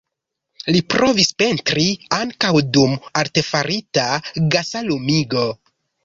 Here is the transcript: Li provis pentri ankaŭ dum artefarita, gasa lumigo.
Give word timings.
Li 0.75 0.79
provis 0.91 1.27
pentri 1.41 1.83
ankaŭ 2.17 2.53
dum 2.77 2.95
artefarita, 3.21 4.07
gasa 4.55 4.83
lumigo. 4.89 5.45